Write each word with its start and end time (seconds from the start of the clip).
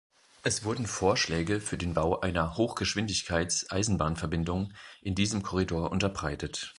Es 0.41 0.63
wurden 0.63 0.87
Vorschläge 0.87 1.59
für 1.61 1.77
den 1.77 1.93
Bau 1.93 2.21
einer 2.21 2.57
Hochgeschwindigkeits-Eisenbahnverbindung 2.57 4.73
in 5.03 5.13
diesem 5.13 5.43
Korridor 5.43 5.91
unterbreitet. 5.91 6.69